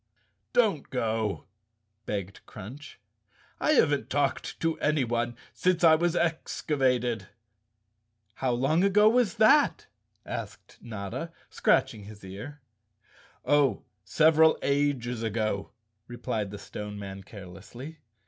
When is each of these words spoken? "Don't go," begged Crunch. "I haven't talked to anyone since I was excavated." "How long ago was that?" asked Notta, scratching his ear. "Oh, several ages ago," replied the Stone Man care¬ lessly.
"Don't 0.51 0.89
go," 0.89 1.45
begged 2.07 2.43
Crunch. 2.47 2.99
"I 3.59 3.73
haven't 3.73 4.09
talked 4.09 4.59
to 4.59 4.79
anyone 4.79 5.37
since 5.53 5.83
I 5.83 5.93
was 5.93 6.15
excavated." 6.15 7.27
"How 8.33 8.51
long 8.51 8.83
ago 8.83 9.07
was 9.07 9.35
that?" 9.35 9.85
asked 10.25 10.79
Notta, 10.81 11.31
scratching 11.51 12.05
his 12.05 12.23
ear. 12.25 12.61
"Oh, 13.45 13.83
several 14.03 14.57
ages 14.63 15.21
ago," 15.21 15.69
replied 16.07 16.49
the 16.49 16.57
Stone 16.57 16.97
Man 16.97 17.21
care¬ 17.21 17.45
lessly. 17.55 17.97